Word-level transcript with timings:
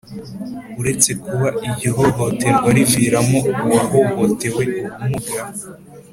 uretse 0.79 1.09
kuba 1.25 1.47
iryo 1.65 1.89
hohoterwa 1.97 2.69
riviramo 2.77 3.39
uwahohotewe 3.65 4.63
ubumuga 4.81 5.41